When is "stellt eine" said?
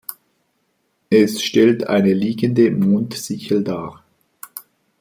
1.43-2.11